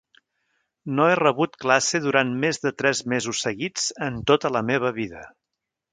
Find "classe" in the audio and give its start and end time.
1.65-2.01